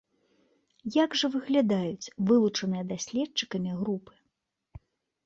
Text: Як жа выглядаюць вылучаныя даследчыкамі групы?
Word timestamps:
Як 1.03 1.11
жа 1.19 1.27
выглядаюць 1.35 2.11
вылучаныя 2.31 2.83
даследчыкамі 2.93 3.71
групы? 3.83 4.13